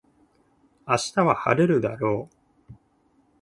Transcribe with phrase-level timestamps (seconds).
[0.87, 2.73] 明日は晴れるだろう